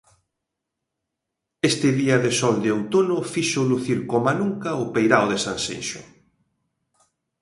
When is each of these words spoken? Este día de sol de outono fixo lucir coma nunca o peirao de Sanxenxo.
Este 1.69 1.87
día 1.99 2.17
de 2.23 2.31
sol 2.39 2.55
de 2.63 2.69
outono 2.77 3.17
fixo 3.33 3.61
lucir 3.71 3.99
coma 4.11 4.33
nunca 4.41 4.69
o 4.83 4.85
peirao 4.93 5.25
de 5.31 5.37
Sanxenxo. 5.45 6.01